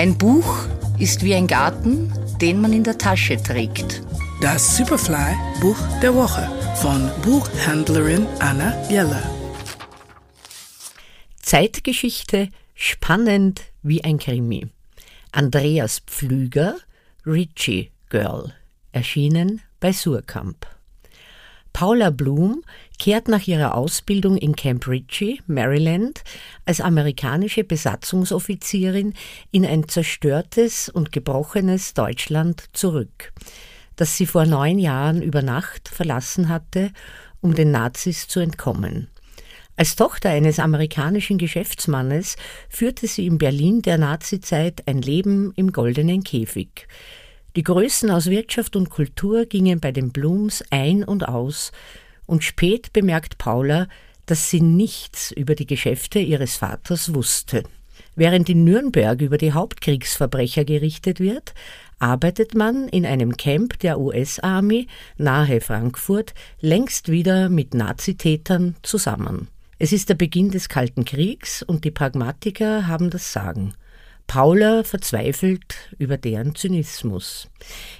[0.00, 0.66] Ein Buch
[0.98, 4.02] ist wie ein Garten, den man in der Tasche trägt.
[4.40, 9.22] Das Superfly Buch der Woche von Buchhändlerin Anna Jeller.
[11.42, 14.68] Zeitgeschichte spannend wie ein Krimi.
[15.32, 16.76] Andreas Pflüger,
[17.26, 18.54] Richie Girl,
[18.92, 20.66] erschienen bei Surkamp.
[21.72, 22.62] Paula Bloom
[22.98, 26.22] kehrt nach ihrer Ausbildung in Camp Ritchie, Maryland,
[26.64, 29.14] als amerikanische Besatzungsoffizierin
[29.50, 33.32] in ein zerstörtes und gebrochenes Deutschland zurück,
[33.96, 36.90] das sie vor neun Jahren über Nacht verlassen hatte,
[37.40, 39.08] um den Nazis zu entkommen.
[39.76, 42.36] Als Tochter eines amerikanischen Geschäftsmannes
[42.68, 46.86] führte sie in Berlin der Nazizeit ein Leben im goldenen Käfig.
[47.56, 51.72] Die Größen aus Wirtschaft und Kultur gingen bei den Blooms ein und aus,
[52.26, 53.88] und spät bemerkt Paula,
[54.26, 57.64] dass sie nichts über die Geschäfte ihres Vaters wusste.
[58.14, 61.54] Während in Nürnberg über die Hauptkriegsverbrecher gerichtet wird,
[61.98, 69.48] arbeitet man in einem Camp der US-Army nahe Frankfurt längst wieder mit Nazitätern zusammen.
[69.80, 73.74] Es ist der Beginn des Kalten Kriegs und die Pragmatiker haben das Sagen.
[74.30, 77.48] Paula verzweifelt über deren Zynismus.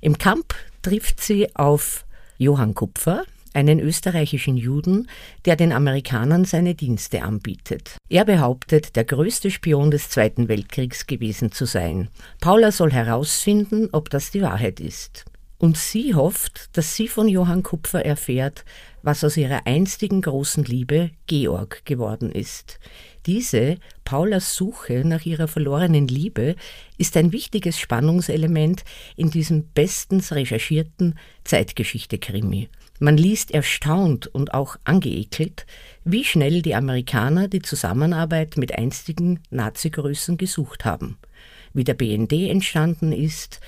[0.00, 2.04] Im Camp trifft sie auf
[2.36, 3.22] Johann Kupfer,
[3.54, 5.08] einen österreichischen Juden,
[5.44, 7.98] der den Amerikanern seine Dienste anbietet.
[8.08, 12.08] Er behauptet, der größte Spion des Zweiten Weltkriegs gewesen zu sein.
[12.40, 15.26] Paula soll herausfinden, ob das die Wahrheit ist.
[15.58, 18.64] Und sie hofft, dass sie von Johann Kupfer erfährt,
[19.02, 22.78] was aus ihrer einstigen großen Liebe Georg geworden ist.
[23.24, 26.56] Diese, Paulas Suche nach ihrer verlorenen Liebe,
[26.98, 28.84] ist ein wichtiges Spannungselement
[29.16, 32.68] in diesem bestens recherchierten Zeitgeschichte-Krimi.
[32.98, 35.66] Man liest erstaunt und auch angeekelt,
[36.04, 41.18] wie schnell die Amerikaner die Zusammenarbeit mit einstigen Nazi-Größen gesucht haben,
[41.74, 43.60] wie der BND entstanden ist,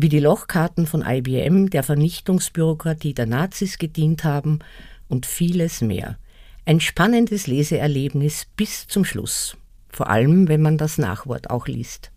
[0.00, 4.60] wie die Lochkarten von IBM der Vernichtungsbürokratie der Nazis gedient haben
[5.08, 6.18] und vieles mehr.
[6.64, 9.56] Ein spannendes Leseerlebnis bis zum Schluss,
[9.88, 12.12] vor allem wenn man das Nachwort auch liest.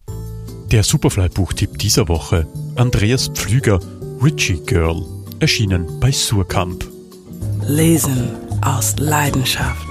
[0.72, 3.80] Der Superfly-Buchtipp dieser Woche: Andreas Pflüger,
[4.22, 5.04] Richie Girl,
[5.40, 6.86] erschienen bei Surkamp.
[7.68, 8.30] Lesen
[8.62, 9.91] aus Leidenschaft.